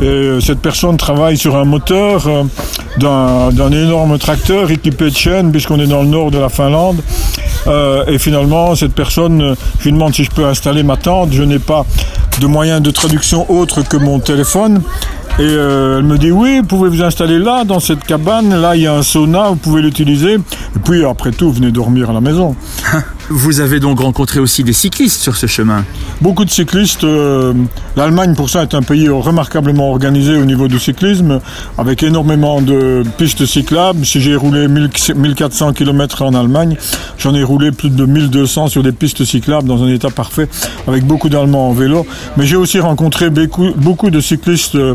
et, 0.00 0.38
cette 0.40 0.60
personne 0.60 0.96
travaille 0.96 1.36
sur 1.36 1.56
un 1.56 1.64
moteur 1.64 2.26
d'un 2.96 3.70
énorme 3.70 4.18
tracteur 4.18 4.70
équipé 4.70 5.10
de 5.10 5.14
chaînes 5.14 5.52
puisqu'on 5.52 5.78
est 5.78 5.86
dans 5.86 6.02
le 6.02 6.08
nord 6.08 6.30
de 6.30 6.38
la 6.38 6.48
Finlande. 6.48 7.02
Et 8.08 8.18
finalement, 8.18 8.74
cette 8.74 8.92
personne, 8.92 9.54
je 9.78 9.84
lui 9.84 9.92
demande 9.92 10.14
si 10.14 10.24
je 10.24 10.30
peux 10.30 10.44
installer 10.44 10.82
ma 10.82 10.96
tente. 10.96 11.32
Je 11.32 11.42
n'ai 11.42 11.58
pas 11.58 11.86
de 12.40 12.46
moyen 12.46 12.80
de 12.80 12.90
traduction 12.90 13.50
autre 13.50 13.82
que 13.82 13.96
mon 13.96 14.18
téléphone. 14.18 14.82
Et 15.38 15.42
euh, 15.42 15.98
elle 15.98 16.04
me 16.04 16.16
dit 16.16 16.30
oui, 16.30 16.58
vous 16.58 16.66
pouvez 16.66 16.88
vous 16.88 17.02
installer 17.02 17.38
là, 17.38 17.64
dans 17.64 17.80
cette 17.80 18.04
cabane. 18.04 18.60
Là, 18.60 18.76
il 18.76 18.82
y 18.82 18.86
a 18.86 18.94
un 18.94 19.02
sauna, 19.02 19.48
vous 19.48 19.56
pouvez 19.56 19.82
l'utiliser. 19.82 20.34
Et 20.34 20.78
puis, 20.84 21.04
après 21.04 21.32
tout, 21.32 21.50
venez 21.50 21.72
dormir 21.72 22.10
à 22.10 22.12
la 22.12 22.20
maison. 22.20 22.54
Vous 23.30 23.60
avez 23.60 23.80
donc 23.80 24.00
rencontré 24.00 24.38
aussi 24.38 24.64
des 24.64 24.72
cyclistes 24.74 25.20
sur 25.22 25.36
ce 25.36 25.46
chemin. 25.46 25.84
Beaucoup 26.20 26.44
de 26.44 26.50
cyclistes. 26.50 27.04
euh, 27.04 27.54
L'Allemagne, 27.96 28.34
pour 28.34 28.50
ça, 28.50 28.62
est 28.62 28.74
un 28.74 28.82
pays 28.82 29.08
remarquablement 29.08 29.90
organisé 29.90 30.36
au 30.36 30.44
niveau 30.44 30.68
du 30.68 30.78
cyclisme, 30.78 31.40
avec 31.78 32.02
énormément 32.02 32.60
de 32.60 33.02
pistes 33.16 33.46
cyclables. 33.46 34.04
Si 34.04 34.20
j'ai 34.20 34.36
roulé 34.36 34.68
1000 34.68 34.90
1400 35.16 35.72
km 35.72 36.22
en 36.22 36.34
Allemagne, 36.34 36.76
j'en 37.18 37.34
ai 37.34 37.42
roulé 37.42 37.72
plus 37.72 37.90
de 37.90 38.04
1200 38.04 38.68
sur 38.68 38.82
des 38.82 38.92
pistes 38.92 39.24
cyclables 39.24 39.66
dans 39.66 39.82
un 39.82 39.88
état 39.88 40.10
parfait, 40.10 40.48
avec 40.86 41.04
beaucoup 41.06 41.28
d'Allemands 41.30 41.70
en 41.70 41.72
vélo. 41.72 42.06
Mais 42.36 42.46
j'ai 42.46 42.56
aussi 42.56 42.78
rencontré 42.78 43.30
beaucoup, 43.30 43.70
beaucoup 43.76 44.10
de 44.10 44.20
cyclistes 44.20 44.74
euh, 44.74 44.94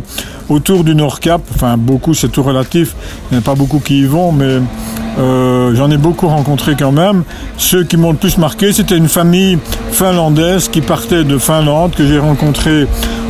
autour 0.50 0.84
du 0.84 0.94
Nord 0.94 1.20
Cap. 1.20 1.42
Enfin, 1.56 1.78
beaucoup, 1.78 2.14
c'est 2.14 2.30
tout 2.30 2.44
relatif. 2.44 2.94
Il 3.32 3.34
n'y 3.34 3.38
en 3.38 3.42
a 3.42 3.44
pas 3.44 3.56
beaucoup 3.56 3.80
qui 3.80 4.02
y 4.02 4.06
vont, 4.06 4.32
mais 4.32 4.60
euh, 5.20 5.76
j'en 5.76 5.92
ai 5.92 5.98
beaucoup 5.98 6.28
rencontré 6.28 6.76
quand 6.78 6.92
même. 6.92 7.24
Ceux 7.58 7.84
qui 7.84 7.98
m'ont 7.98 8.12
le 8.12 8.18
plus 8.18 8.38
marqué, 8.38 8.72
c'était 8.74 8.98
une 8.98 9.10
famille 9.10 9.58
finlandaise 9.92 10.70
qui 10.70 10.82
partait 10.82 11.24
de 11.24 11.38
Finlande, 11.38 11.92
que 11.96 12.06
j'ai 12.06 12.20
rencontrée 12.20 12.88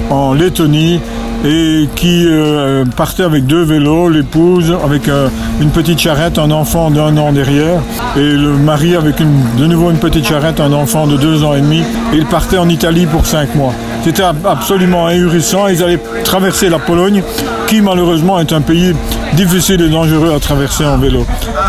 en 0.09 0.33
Lettonie 0.33 0.99
et 1.45 1.87
qui 1.95 2.25
euh, 2.27 2.83
partait 2.97 3.23
avec 3.23 3.45
deux 3.45 3.63
vélos, 3.63 4.09
l'épouse 4.09 4.75
avec 4.83 5.07
euh, 5.07 5.29
une 5.61 5.69
petite 5.69 5.99
charrette, 5.99 6.37
un 6.37 6.51
enfant 6.51 6.91
d'un 6.91 7.15
an 7.15 7.31
derrière, 7.31 7.79
et 8.17 8.19
le 8.19 8.53
mari 8.57 8.95
avec 8.95 9.15
de 9.19 9.65
nouveau 9.65 9.89
une 9.89 9.97
petite 9.97 10.25
charrette, 10.27 10.59
un 10.59 10.73
enfant 10.73 11.07
de 11.07 11.15
deux 11.15 11.43
ans 11.45 11.55
et 11.55 11.61
demi. 11.61 11.79
Et 12.13 12.17
ils 12.17 12.25
partaient 12.25 12.57
en 12.57 12.67
Italie 12.67 13.05
pour 13.05 13.25
cinq 13.25 13.55
mois. 13.55 13.73
C'était 14.03 14.23
ab- 14.23 14.45
absolument 14.45 15.05
ahurissant. 15.07 15.67
Ils 15.67 15.81
allaient 15.81 15.99
traverser 16.25 16.67
la 16.69 16.79
Pologne, 16.79 17.23
qui 17.67 17.79
malheureusement 17.81 18.39
est 18.41 18.51
un 18.51 18.61
pays 18.61 18.93
difficile 19.33 19.81
et 19.81 19.89
dangereux 19.89 20.33
à 20.33 20.39
traverser 20.39 20.85
en 20.85 20.97
vélo. 20.97 21.25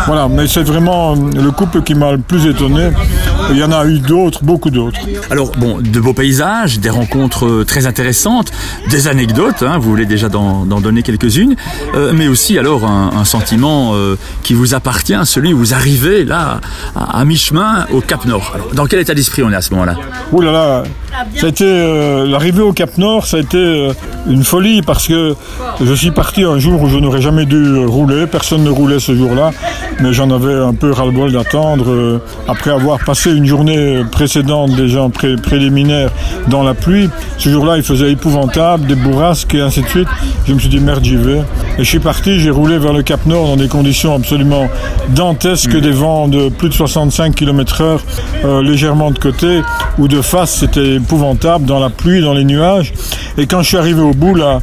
Voilà, 0.07 0.27
mais 0.27 0.47
c'est 0.47 0.63
vraiment 0.63 1.15
le 1.15 1.51
couple 1.51 1.81
qui 1.81 1.95
m'a 1.95 2.11
le 2.11 2.17
plus 2.19 2.45
étonné. 2.47 2.89
Il 3.49 3.57
y 3.57 3.63
en 3.63 3.71
a 3.71 3.85
eu 3.85 3.99
d'autres, 3.99 4.43
beaucoup 4.43 4.69
d'autres. 4.69 4.99
Alors, 5.29 5.51
bon, 5.57 5.79
de 5.81 5.99
beaux 5.99 6.13
paysages, 6.13 6.79
des 6.79 6.89
rencontres 6.89 7.45
euh, 7.45 7.65
très 7.65 7.85
intéressantes, 7.85 8.51
des 8.89 9.07
anecdotes, 9.07 9.63
hein, 9.63 9.77
vous 9.77 9.89
voulez 9.89 10.05
déjà 10.05 10.29
d'en 10.29 10.65
donner 10.65 11.03
quelques-unes, 11.03 11.55
euh, 11.95 12.13
mais 12.15 12.27
aussi 12.27 12.57
alors 12.57 12.85
un, 12.85 13.11
un 13.17 13.25
sentiment 13.25 13.91
euh, 13.93 14.15
qui 14.43 14.53
vous 14.53 14.73
appartient, 14.73 15.17
celui 15.25 15.53
où 15.53 15.57
vous 15.57 15.73
arrivez 15.73 16.23
là, 16.23 16.61
à, 16.95 17.19
à 17.19 17.25
mi-chemin 17.25 17.87
au 17.91 18.01
Cap 18.01 18.25
Nord. 18.25 18.51
Alors, 18.53 18.67
dans 18.73 18.85
quel 18.85 18.99
état 18.99 19.13
d'esprit 19.13 19.43
on 19.43 19.51
est 19.51 19.55
à 19.55 19.61
ce 19.61 19.71
moment-là? 19.73 19.95
Ouh 20.31 20.41
là 20.41 20.51
là, 20.51 20.83
euh, 21.61 22.25
l'arrivée 22.27 22.61
au 22.61 22.73
Cap 22.73 22.97
Nord, 22.97 23.25
ça 23.25 23.37
a 23.37 23.39
été 23.41 23.91
une 24.29 24.43
folie 24.43 24.81
parce 24.81 25.07
que 25.07 25.35
je 25.83 25.93
suis 25.93 26.11
parti 26.11 26.43
un 26.43 26.59
jour 26.59 26.81
où 26.81 26.87
je 26.87 26.97
n'aurais 26.97 27.21
jamais 27.21 27.45
dû 27.45 27.85
rouler. 27.85 28.27
Personne 28.27 28.63
ne 28.63 28.69
roulait 28.69 28.99
ce 28.99 29.13
jour-là, 29.15 29.51
mais 29.99 30.13
j'en 30.13 30.31
avais 30.31 30.53
un 30.55 30.73
peu 30.73 30.91
ras-le-bol 30.91 31.31
d'attendre. 31.31 32.21
après 32.47 32.71
avoir 32.71 32.99
passé 33.03 33.30
une 33.33 33.45
journée 33.45 34.03
précédente 34.11 34.71
déjà 34.75 35.07
pré- 35.13 35.35
préliminaire 35.35 36.09
dans 36.47 36.63
la 36.63 36.73
pluie, 36.73 37.09
ce 37.37 37.49
jour-là 37.49 37.77
il 37.77 37.83
faisait 37.83 38.11
épouvantable, 38.11 38.85
des 38.87 38.95
bourrasques 38.95 39.53
et 39.55 39.61
ainsi 39.61 39.81
de 39.81 39.87
suite. 39.87 40.07
Je 40.47 40.53
me 40.53 40.59
suis 40.59 40.69
dit 40.69 40.79
merde 40.79 41.03
j'y 41.03 41.15
vais. 41.15 41.39
Et 41.77 41.83
je 41.83 41.89
suis 41.89 41.99
parti, 41.99 42.39
j'ai 42.39 42.49
roulé 42.49 42.77
vers 42.77 42.93
le 42.93 43.01
Cap 43.03 43.25
Nord 43.25 43.47
dans 43.47 43.55
des 43.55 43.67
conditions 43.67 44.15
absolument 44.15 44.67
dantesques, 45.09 45.75
des 45.79 45.91
vents 45.91 46.27
de 46.27 46.49
plus 46.49 46.69
de 46.69 46.73
65 46.73 47.35
km/h, 47.35 47.99
euh, 48.45 48.61
légèrement 48.61 49.11
de 49.11 49.19
côté 49.19 49.61
ou 49.97 50.07
de 50.07 50.21
face, 50.21 50.51
c'était 50.59 50.95
épouvantable 50.95 51.65
dans 51.65 51.79
la 51.79 51.89
pluie, 51.89 52.21
dans 52.21 52.33
les 52.33 52.43
nuages. 52.43 52.93
Et 53.37 53.47
quand 53.47 53.61
je 53.61 53.67
suis 53.69 53.77
arrivé 53.77 54.01
au 54.01 54.13
bout, 54.13 54.35
là, 54.35 54.59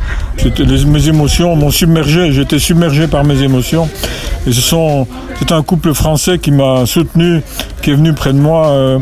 mes 0.87 1.09
émotions 1.09 1.57
m'ont 1.57 1.71
submergé, 1.71 2.33
j'étais 2.33 2.59
submergé 2.59 3.07
par 3.07 3.25
mes 3.25 3.43
émotions. 3.43 3.89
Et 4.47 4.53
ce 4.53 4.61
sont, 4.61 5.07
c'est 5.39 5.53
un 5.53 5.63
couple 5.63 5.93
français 5.95 6.39
qui 6.39 6.51
m'a 6.51 6.87
soutenu, 6.87 7.43
qui 7.83 7.91
est 7.91 7.95
venu 7.95 8.13
près 8.13 8.33
de 8.33 8.39
moi. 8.39 8.69
Euh, 8.69 8.99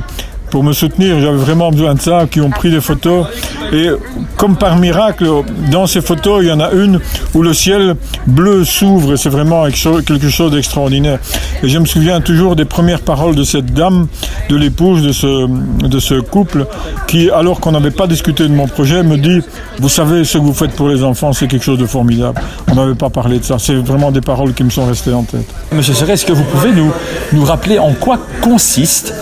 pour 0.50 0.62
me 0.62 0.73
soutenir. 0.73 1.21
J'avais 1.21 1.37
vraiment 1.37 1.71
besoin 1.71 1.95
de 1.95 2.00
ça, 2.00 2.26
qui 2.31 2.41
ont 2.41 2.50
pris 2.50 2.71
des 2.71 2.81
photos. 2.81 3.26
Et 3.73 3.88
comme 4.37 4.57
par 4.57 4.76
miracle, 4.76 5.26
dans 5.71 5.87
ces 5.87 6.00
photos, 6.00 6.43
il 6.43 6.49
y 6.49 6.53
en 6.53 6.61
a 6.61 6.71
une 6.73 7.00
où 7.35 7.43
le 7.43 7.53
ciel 7.53 7.97
bleu 8.26 8.65
s'ouvre. 8.65 9.17
C'est 9.17 9.29
vraiment 9.29 9.65
quelque 10.07 10.29
chose 10.29 10.53
d'extraordinaire. 10.53 11.19
Et 11.62 11.69
je 11.69 11.79
me 11.79 11.87
souviens 11.87 12.21
toujours 12.21 12.57
des 12.57 12.65
premières 12.65 13.00
paroles 13.00 13.35
de 13.35 13.45
cette 13.45 13.73
dame, 13.73 14.07
de 14.49 14.57
l'épouse 14.57 15.03
de 15.03 15.12
ce, 15.12 15.49
de 15.87 15.99
ce 15.99 16.15
couple, 16.15 16.67
qui, 17.07 17.31
alors 17.31 17.61
qu'on 17.61 17.73
n'avait 17.73 17.91
pas 17.91 18.07
discuté 18.07 18.45
de 18.45 18.55
mon 18.55 18.69
projet, 18.69 19.03
me 19.03 19.17
dit, 19.17 19.41
vous 19.79 19.88
savez, 19.88 20.25
ce 20.25 20.38
que 20.38 20.43
vous 20.43 20.55
faites 20.55 20.73
pour 20.73 20.88
les 20.88 21.03
enfants, 21.03 21.33
c'est 21.33 21.49
quelque 21.49 21.65
chose 21.65 21.79
de 21.79 21.87
formidable. 21.87 22.41
On 22.71 22.75
n'avait 22.75 22.95
pas 22.95 23.11
parlé 23.11 23.38
de 23.38 23.45
ça. 23.45 23.57
C'est 23.59 23.75
vraiment 23.75 24.11
des 24.11 24.21
paroles 24.21 24.55
qui 24.55 24.65
me 24.65 24.71
sont 24.71 24.87
restées 24.87 25.12
en 25.12 25.23
tête. 25.23 25.47
Monsieur 25.73 25.95
Serret, 25.95 26.15
est-ce 26.15 26.26
que 26.26 26.33
vous 26.33 26.45
pouvez 26.45 26.73
nous, 26.73 26.93
nous 27.33 27.45
rappeler 27.45 27.79
en 27.79 27.93
quoi 27.93 28.19
consiste 28.41 29.15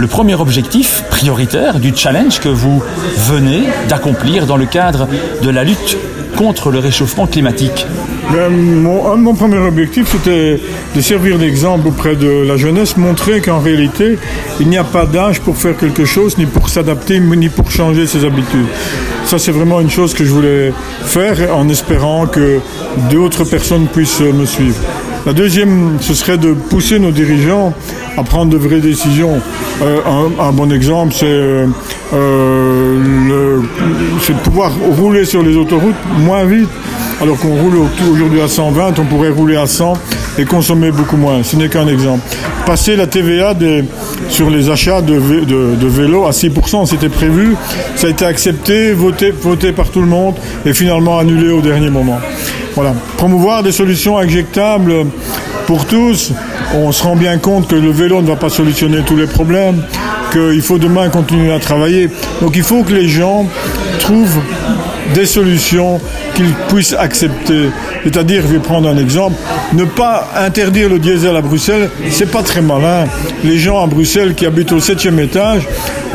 le 0.00 0.06
premier 0.06 0.34
objectif 0.34 1.04
prioritaire 1.10 1.78
du 1.78 1.94
challenge 1.94 2.40
que 2.40 2.48
vous 2.48 2.82
venez 3.28 3.64
d'accomplir 3.90 4.46
dans 4.46 4.56
le 4.56 4.64
cadre 4.64 5.06
de 5.42 5.50
la 5.50 5.62
lutte 5.62 5.98
contre 6.38 6.70
le 6.70 6.78
réchauffement 6.78 7.26
climatique 7.26 7.86
ben, 8.32 8.48
mon, 8.48 9.16
mon 9.16 9.34
premier 9.34 9.58
objectif, 9.58 10.08
c'était 10.12 10.58
de 10.94 11.00
servir 11.00 11.36
d'exemple 11.38 11.88
auprès 11.88 12.14
de 12.14 12.28
la 12.46 12.56
jeunesse, 12.56 12.96
montrer 12.96 13.40
qu'en 13.40 13.58
réalité, 13.58 14.18
il 14.60 14.68
n'y 14.68 14.78
a 14.78 14.84
pas 14.84 15.04
d'âge 15.04 15.40
pour 15.40 15.56
faire 15.56 15.76
quelque 15.76 16.04
chose, 16.04 16.38
ni 16.38 16.46
pour 16.46 16.68
s'adapter, 16.68 17.18
ni 17.18 17.48
pour 17.48 17.70
changer 17.70 18.06
ses 18.06 18.24
habitudes. 18.24 18.68
Ça, 19.24 19.38
c'est 19.38 19.50
vraiment 19.50 19.80
une 19.80 19.90
chose 19.90 20.14
que 20.14 20.24
je 20.24 20.30
voulais 20.30 20.72
faire 21.02 21.54
en 21.56 21.68
espérant 21.68 22.26
que 22.26 22.60
d'autres 23.10 23.44
personnes 23.44 23.88
puissent 23.88 24.20
me 24.20 24.46
suivre. 24.46 24.78
La 25.26 25.34
deuxième, 25.34 25.98
ce 26.00 26.14
serait 26.14 26.38
de 26.38 26.52
pousser 26.54 26.98
nos 26.98 27.10
dirigeants 27.10 27.74
à 28.16 28.22
prendre 28.22 28.50
de 28.50 28.56
vraies 28.56 28.80
décisions. 28.80 29.38
Euh, 29.82 30.00
un, 30.38 30.52
bon 30.52 30.72
exemple, 30.72 31.12
c'est 31.14 31.26
euh, 31.26 31.66
euh, 32.14 33.60
de 34.28 34.38
pouvoir 34.42 34.72
rouler 34.98 35.26
sur 35.26 35.42
les 35.42 35.56
autoroutes 35.56 35.94
moins 36.18 36.44
vite. 36.44 36.70
Alors 37.20 37.38
qu'on 37.38 37.54
roule 37.54 37.86
aujourd'hui 38.10 38.40
à 38.40 38.48
120, 38.48 38.98
on 38.98 39.04
pourrait 39.04 39.28
rouler 39.28 39.56
à 39.56 39.66
100 39.66 39.92
et 40.38 40.44
consommer 40.44 40.90
beaucoup 40.90 41.16
moins. 41.16 41.42
Ce 41.42 41.56
n'est 41.56 41.68
qu'un 41.68 41.86
exemple. 41.86 42.22
Passer 42.66 42.96
la 42.96 43.06
TVA 43.06 43.54
sur 44.28 44.50
les 44.50 44.70
achats 44.70 45.02
de, 45.02 45.14
vélos 45.14 46.26
à 46.26 46.30
6%, 46.30 46.86
c'était 46.86 47.08
prévu. 47.08 47.56
Ça 47.96 48.06
a 48.06 48.10
été 48.10 48.24
accepté, 48.24 48.92
voté, 48.92 49.30
voté 49.30 49.72
par 49.72 49.90
tout 49.90 50.00
le 50.00 50.06
monde 50.06 50.34
et 50.64 50.72
finalement 50.72 51.18
annulé 51.18 51.50
au 51.50 51.60
dernier 51.60 51.90
moment. 51.90 52.20
Voilà. 52.74 52.94
Promouvoir 53.16 53.62
des 53.62 53.72
solutions 53.72 54.18
injectables 54.18 54.92
pour 55.66 55.86
tous. 55.86 56.32
On 56.74 56.92
se 56.92 57.02
rend 57.02 57.16
bien 57.16 57.38
compte 57.38 57.68
que 57.68 57.74
le 57.74 57.90
vélo 57.90 58.22
ne 58.22 58.28
va 58.28 58.36
pas 58.36 58.48
solutionner 58.48 59.02
tous 59.04 59.16
les 59.16 59.26
problèmes, 59.26 59.82
qu'il 60.32 60.62
faut 60.62 60.78
demain 60.78 61.08
continuer 61.08 61.52
à 61.52 61.58
travailler. 61.58 62.08
Donc 62.40 62.56
il 62.56 62.62
faut 62.62 62.84
que 62.84 62.92
les 62.92 63.08
gens 63.08 63.46
trouvent 63.98 64.40
des 65.14 65.26
solutions 65.26 66.00
qu'ils 66.34 66.52
puissent 66.68 66.94
accepter. 66.94 67.70
C'est-à-dire, 68.04 68.42
je 68.42 68.54
vais 68.54 68.58
prendre 68.58 68.88
un 68.88 68.96
exemple, 68.96 69.36
ne 69.74 69.84
pas 69.84 70.30
interdire 70.36 70.88
le 70.88 70.98
diesel 70.98 71.36
à 71.36 71.42
Bruxelles, 71.42 71.90
c'est 72.10 72.30
pas 72.30 72.42
très 72.42 72.62
malin. 72.62 73.04
Les 73.44 73.58
gens 73.58 73.82
à 73.82 73.86
Bruxelles 73.86 74.34
qui 74.34 74.46
habitent 74.46 74.72
au 74.72 74.80
septième 74.80 75.18
étage, 75.20 75.62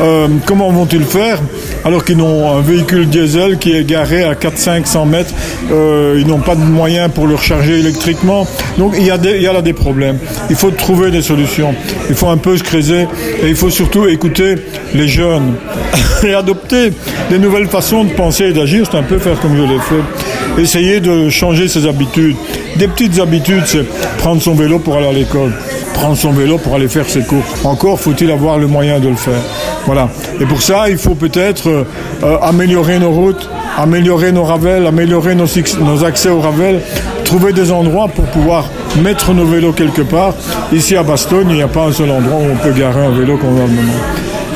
euh, 0.00 0.28
comment 0.44 0.70
vont-ils 0.70 1.04
faire 1.04 1.40
alors 1.86 2.04
qu'ils 2.04 2.20
ont 2.20 2.58
un 2.58 2.60
véhicule 2.60 3.08
diesel 3.08 3.58
qui 3.58 3.72
est 3.72 3.84
garé 3.84 4.24
à 4.24 4.34
400-500 4.34 5.06
mètres 5.06 5.32
euh, 5.70 6.18
Ils 6.18 6.26
n'ont 6.26 6.40
pas 6.40 6.56
de 6.56 6.60
moyens 6.60 7.10
pour 7.14 7.28
le 7.28 7.36
recharger 7.36 7.78
électriquement. 7.78 8.46
Donc 8.76 8.94
il 8.98 9.04
y, 9.04 9.10
a 9.10 9.14
a 9.14 9.52
là 9.52 9.62
des 9.62 9.72
problèmes. 9.72 10.18
Il 10.50 10.56
faut 10.56 10.72
trouver 10.72 11.12
des 11.12 11.22
solutions. 11.22 11.74
Il 12.08 12.16
faut 12.16 12.28
un 12.28 12.38
peu 12.38 12.56
se 12.56 12.64
creuser 12.64 13.06
et 13.42 13.48
il 13.48 13.54
faut 13.54 13.70
surtout 13.70 14.08
écouter 14.08 14.56
les 14.94 15.06
jeunes 15.06 15.54
et 16.24 16.34
adopter 16.34 16.90
des 17.30 17.38
nouvelles 17.38 17.68
façons 17.68 18.02
de 18.02 18.10
penser 18.10 18.46
et 18.46 18.52
d'agir. 18.52 18.86
C'est 18.90 18.98
un 18.98 19.04
peu 19.04 19.18
faire 19.18 19.38
comme 19.40 19.56
je 19.56 19.62
l'ai 19.62 19.78
fait. 19.78 20.60
Essayer 20.60 21.00
de 21.00 21.30
changer 21.30 21.68
habitudes. 21.84 22.36
Des 22.76 22.86
petites 22.86 23.18
habitudes, 23.18 23.64
c'est 23.66 23.84
prendre 24.18 24.40
son 24.40 24.54
vélo 24.54 24.78
pour 24.78 24.96
aller 24.96 25.08
à 25.08 25.12
l'école 25.12 25.52
prendre 25.96 26.16
son 26.16 26.30
vélo 26.30 26.58
pour 26.58 26.74
aller 26.74 26.88
faire 26.88 27.08
ses 27.08 27.22
cours. 27.22 27.42
Encore 27.64 27.98
faut-il 27.98 28.30
avoir 28.30 28.58
le 28.58 28.66
moyen 28.66 29.00
de 29.00 29.08
le 29.08 29.16
faire. 29.16 29.40
Voilà. 29.86 30.08
Et 30.40 30.44
pour 30.44 30.62
ça, 30.62 30.88
il 30.88 30.98
faut 30.98 31.14
peut-être 31.14 31.68
euh, 31.68 32.38
améliorer 32.42 32.98
nos 32.98 33.10
routes, 33.10 33.48
améliorer 33.78 34.30
nos 34.30 34.44
ravels, 34.44 34.86
améliorer 34.86 35.34
nos, 35.34 36.04
accès 36.04 36.28
aux 36.28 36.40
ravels, 36.40 36.80
trouver 37.24 37.52
des 37.52 37.72
endroits 37.72 38.08
pour 38.08 38.26
pouvoir 38.26 38.68
mettre 39.02 39.32
nos 39.32 39.46
vélos 39.46 39.72
quelque 39.72 40.02
part. 40.02 40.34
Ici 40.72 40.96
à 40.96 41.02
Bastogne, 41.02 41.48
il 41.50 41.56
n'y 41.56 41.62
a 41.62 41.68
pas 41.68 41.86
un 41.86 41.92
seul 41.92 42.10
endroit 42.10 42.40
où 42.40 42.52
on 42.52 42.56
peut 42.56 42.78
garer 42.78 43.04
un 43.04 43.10
vélo 43.10 43.36
convenablement. 43.36 43.92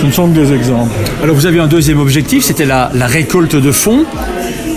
Ce 0.00 0.06
ne 0.06 0.12
sont 0.12 0.28
que 0.28 0.38
des 0.38 0.52
exemples. 0.52 0.92
Alors 1.22 1.34
vous 1.34 1.46
avez 1.46 1.58
un 1.58 1.66
deuxième 1.66 2.00
objectif, 2.00 2.44
c'était 2.44 2.66
la 2.66 2.90
récolte 3.06 3.56
de 3.56 3.72
fonds. 3.72 4.04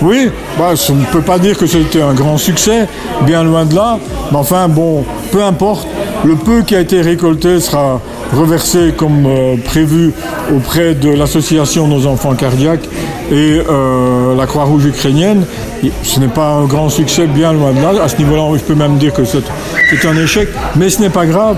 Oui, 0.03 0.29
bah, 0.59 0.73
on 0.89 0.95
ne 0.95 1.05
peut 1.05 1.21
pas 1.21 1.39
dire 1.39 1.57
que 1.57 1.65
c'était 1.65 2.01
un 2.01 2.13
grand 2.13 2.37
succès, 2.37 2.87
bien 3.25 3.41
loin 3.41 3.63
de 3.63 3.73
là. 3.73 3.97
Mais 4.31 4.37
enfin, 4.37 4.67
bon, 4.67 5.05
peu 5.31 5.41
importe. 5.41 5.87
Le 6.25 6.35
peu 6.35 6.61
qui 6.61 6.75
a 6.75 6.81
été 6.81 7.01
récolté 7.01 7.61
sera 7.61 8.01
reversé 8.33 8.93
comme 8.95 9.25
euh, 9.25 9.55
prévu 9.63 10.13
auprès 10.53 10.93
de 10.93 11.09
l'association 11.09 11.87
Nos 11.87 12.05
enfants 12.05 12.33
cardiaques 12.33 12.87
et 13.31 13.61
euh, 13.69 14.35
la 14.35 14.45
Croix-Rouge 14.45 14.85
ukrainienne. 14.85 15.45
Ce 16.03 16.19
n'est 16.19 16.27
pas 16.27 16.49
un 16.49 16.65
grand 16.65 16.89
succès, 16.89 17.25
bien 17.25 17.53
loin 17.53 17.71
de 17.71 17.81
là. 17.81 18.03
À 18.03 18.09
ce 18.09 18.17
niveau-là, 18.17 18.43
je 18.57 18.63
peux 18.63 18.75
même 18.75 18.97
dire 18.97 19.13
que 19.13 19.23
c'est 19.23 20.05
un 20.05 20.17
échec, 20.17 20.49
mais 20.75 20.89
ce 20.89 21.01
n'est 21.01 21.09
pas 21.09 21.25
grave. 21.25 21.57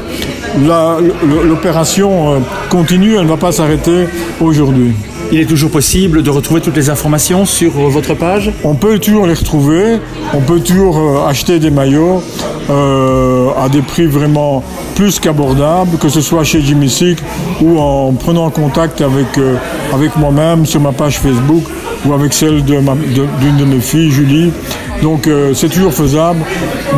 L'opération 1.47 2.33
euh, 2.35 2.39
continue, 2.69 3.15
elle 3.15 3.23
ne 3.23 3.29
va 3.29 3.37
pas 3.37 3.51
s'arrêter 3.51 4.05
aujourd'hui. 4.39 4.93
Il 5.32 5.39
est 5.39 5.46
toujours 5.46 5.72
possible 5.72 6.22
de 6.24 6.29
retrouver 6.29 6.62
toutes 6.62 6.75
les 6.75 6.89
informations 6.89 7.46
sur 7.46 7.72
votre 7.72 8.13
page 8.13 8.51
On 8.63 8.75
peut 8.75 9.00
toujours 9.00 9.25
les 9.25 9.34
retrouver, 9.34 10.00
on 10.34 10.41
peut 10.41 10.60
toujours 10.60 10.98
euh, 10.98 11.27
acheter 11.27 11.60
des 11.60 11.72
maillots 11.72 12.22
euh, 12.70 13.50
à 13.58 13.67
des 13.70 13.82
prix 13.82 14.05
vraiment 14.05 14.63
plus 14.96 15.20
qu'abordables, 15.20 15.98
que 15.98 16.10
ce 16.10 16.22
soit 16.22 16.44
chez 16.44 16.62
Jimmy 16.62 16.89
Sick 16.89 17.20
ou 17.62 17.79
en 17.79 18.13
prenant 18.13 18.50
contact 18.50 19.01
avec, 19.01 19.38
euh, 19.38 19.55
avec 19.94 20.15
moi-même 20.15 20.65
sur 20.65 20.79
ma 20.79 20.91
page 20.91 21.20
Facebook 21.20 21.63
ou 22.05 22.13
avec 22.13 22.34
celle 22.34 22.63
d'une 22.63 22.84
de, 22.84 23.60
de, 23.60 23.65
mes 23.65 23.82
filles, 23.82 24.12
Julie. 24.12 24.51
Donc 25.01 25.27
c'est 25.53 25.70
toujours 25.70 25.94
faisable, 25.94 26.39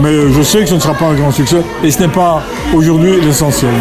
mais 0.03 0.31
je 0.31 0.41
sais 0.43 0.59
que 0.59 0.67
ce 0.67 0.75
ne 0.75 0.79
sera 0.79 0.93
pas 0.93 1.05
un 1.05 1.15
grand 1.15 1.31
succès 1.31 1.61
et 1.83 1.89
ce 1.89 1.99
n'est 2.01 2.09
pas 2.09 2.43
aujourd'hui 2.73 3.13
l'essentiel. 3.25 3.71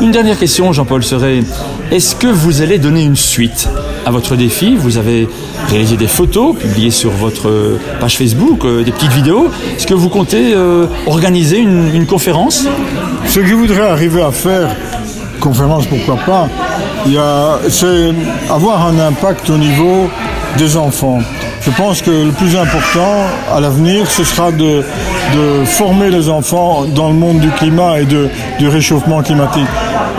Une 0.00 0.10
dernière 0.10 0.38
question, 0.38 0.72
Jean-Paul, 0.72 1.04
serait 1.04 1.42
est-ce 1.90 2.16
que 2.16 2.26
vous 2.26 2.62
allez 2.62 2.78
donner 2.78 3.02
une 3.02 3.16
suite 3.16 3.68
à 4.04 4.10
votre 4.10 4.34
défi? 4.36 4.76
Vous 4.76 4.98
avez 4.98 5.28
réalisé 5.68 5.96
des 5.96 6.08
photos 6.08 6.56
publiées 6.56 6.90
sur 6.90 7.10
votre 7.10 7.78
page 8.00 8.16
Facebook, 8.16 8.64
euh, 8.64 8.82
des 8.82 8.90
petites 8.90 9.12
vidéos. 9.12 9.48
Est-ce 9.76 9.86
que 9.86 9.94
vous 9.94 10.08
comptez 10.08 10.52
euh, 10.54 10.86
organiser 11.06 11.58
une, 11.58 12.06
conférence? 12.06 12.64
Ce 13.26 13.40
que 13.40 13.46
je 13.46 13.54
voudrais 13.54 13.88
arriver 13.88 14.22
à 14.22 14.32
faire, 14.32 14.74
conférence 15.40 15.86
pourquoi 15.86 16.16
pas, 16.16 16.48
c'est 17.68 18.12
avoir 18.50 18.86
un 18.86 18.98
impact 18.98 19.48
au 19.50 19.58
niveau 19.58 20.08
des 20.58 20.76
enfants. 20.76 21.20
Je 21.60 21.70
pense 21.70 22.02
que 22.02 22.10
le 22.10 22.32
plus 22.32 22.56
important 22.56 23.24
à 23.50 23.60
l'avenir, 23.60 24.10
ce 24.10 24.24
sera 24.24 24.52
de, 24.52 24.82
former 25.64 26.10
les 26.10 26.28
enfants 26.28 26.84
dans 26.84 27.08
le 27.08 27.14
monde 27.14 27.40
du 27.40 27.50
climat 27.50 28.00
et 28.00 28.04
du 28.04 28.68
réchauffement 28.68 29.22
climatique. 29.22 29.66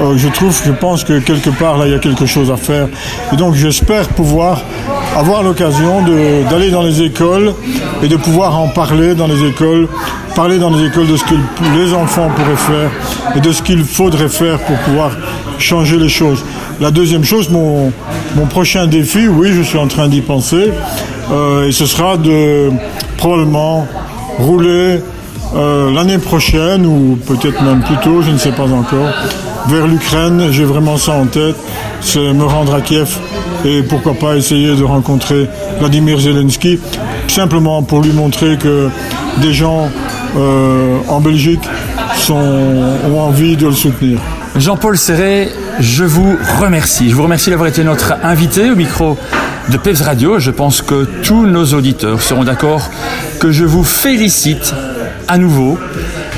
Euh, 0.02 0.18
je 0.18 0.28
trouve, 0.28 0.54
je 0.66 0.72
pense 0.72 1.04
que 1.04 1.20
quelque 1.20 1.50
part 1.50 1.78
là, 1.78 1.88
il 1.88 1.94
y 1.94 1.96
a 1.96 2.00
quelque 2.00 2.26
chose 2.26 2.52
à 2.52 2.58
faire. 2.58 2.88
Et 3.32 3.36
donc, 3.36 3.56
j'espère 3.56 4.10
pouvoir 4.10 4.62
avoir 5.16 5.44
l'occasion 5.44 6.04
d'aller 6.50 6.70
dans 6.70 6.84
les 6.84 7.02
écoles 7.02 7.54
et 8.04 8.08
de 8.08 8.18
pouvoir 8.18 8.60
en 8.60 8.68
parler 8.68 9.16
dans 9.16 9.28
les 9.28 9.48
écoles, 9.48 9.88
parler 10.36 10.60
dans 10.60 10.70
les 10.70 10.88
écoles 10.88 11.08
de 11.08 11.16
ce 11.16 11.24
que 11.24 11.36
les 11.78 11.94
enfants 11.94 12.30
pourraient 12.36 12.56
faire 12.56 12.92
et 13.36 13.40
de 13.40 13.52
ce 13.52 13.62
qu'il 13.62 13.84
faudrait 13.84 14.28
faire 14.28 14.60
pour 14.60 14.78
pouvoir 14.80 15.12
changer 15.60 15.98
les 15.98 16.10
choses. 16.10 16.44
La 16.82 16.92
deuxième 16.92 17.24
chose, 17.24 17.50
mon, 17.50 17.92
prochain 18.50 18.88
défi, 18.88 19.28
oui, 19.30 19.54
je 19.54 19.62
suis 19.62 19.78
en 19.78 19.88
train 19.88 20.10
d'y 20.10 20.22
penser, 20.22 20.72
euh, 21.32 21.68
et 21.68 21.72
ce 21.72 21.86
sera 21.86 22.18
de 22.18 22.70
probablement 23.18 23.88
rouler 24.38 25.00
euh, 25.56 25.94
l'année 25.94 26.18
prochaine, 26.18 26.86
ou 26.86 27.18
peut-être 27.26 27.64
même 27.64 27.82
plus 27.82 27.98
tôt, 27.98 28.22
je 28.22 28.32
ne 28.32 28.38
sais 28.38 28.52
pas 28.52 28.64
encore, 28.64 29.10
vers 29.68 29.88
l'Ukraine. 29.88 30.48
J'ai 30.52 30.64
vraiment 30.64 30.98
ça 30.98 31.14
en 31.14 31.26
tête, 31.26 31.56
c'est 32.02 32.34
me 32.34 32.44
rendre 32.44 32.74
à 32.74 32.82
Kiev 32.82 33.18
et 33.66 33.82
pourquoi 33.82 34.14
pas 34.14 34.36
essayer 34.36 34.76
de 34.76 34.84
rencontrer 34.84 35.48
Vladimir 35.80 36.20
Zelensky, 36.20 36.80
simplement 37.28 37.82
pour 37.84 38.02
lui 38.02 38.12
montrer 38.12 38.58
que 38.58 38.90
des 39.42 39.54
gens 39.54 39.90
euh, 40.38 40.98
en 41.08 41.20
Belgique 41.20 41.68
ont 42.30 43.20
envie 43.20 43.56
de 43.56 43.68
le 43.68 43.74
soutenir. 43.74 44.20
Jean-Paul 44.56 44.98
Serret, 44.98 45.50
je 45.80 46.04
vous 46.04 46.38
remercie. 46.60 47.10
Je 47.10 47.16
vous 47.16 47.24
remercie 47.24 47.50
d'avoir 47.50 47.68
été 47.68 47.84
notre 47.84 48.14
invité 48.24 48.72
au 48.72 48.76
micro 48.76 49.18
de 49.70 49.78
PEPS 49.78 50.02
Radio. 50.02 50.40
Je 50.40 50.52
pense 50.52 50.82
que 50.82 51.06
tous 51.24 51.46
nos 51.46 51.74
auditeurs 51.74 52.22
seront 52.22 52.44
d'accord 52.44 52.90
que 53.40 53.52
je 53.52 53.66
vous 53.66 53.84
félicite 53.84 54.74
à 55.28 55.38
nouveau 55.38 55.78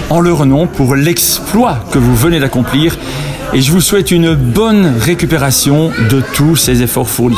en 0.09 0.19
leur 0.21 0.45
nom 0.45 0.67
pour 0.67 0.95
l'exploit 0.95 1.79
que 1.91 1.99
vous 1.99 2.15
venez 2.15 2.39
d'accomplir 2.39 2.97
et 3.53 3.61
je 3.61 3.71
vous 3.71 3.81
souhaite 3.81 4.11
une 4.11 4.35
bonne 4.35 4.85
récupération 4.97 5.91
de 6.09 6.21
tous 6.33 6.55
ces 6.55 6.83
efforts 6.83 7.09
fournis. 7.09 7.37